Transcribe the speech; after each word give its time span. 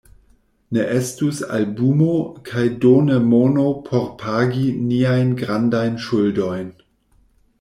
Ne 0.75 0.85
estus 0.99 1.41
albumo 1.57 2.07
kaj 2.47 2.63
do 2.85 2.93
ne 3.09 3.19
mono 3.33 3.67
por 3.89 4.09
pagi 4.23 4.65
niajn 4.93 5.35
grandajn 5.43 6.03
ŝuldojn. 6.07 6.75